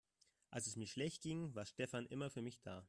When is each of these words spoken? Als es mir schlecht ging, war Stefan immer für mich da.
Als 0.49 0.65
es 0.65 0.77
mir 0.77 0.87
schlecht 0.87 1.21
ging, 1.21 1.53
war 1.53 1.63
Stefan 1.65 2.07
immer 2.07 2.31
für 2.31 2.41
mich 2.41 2.59
da. 2.61 2.79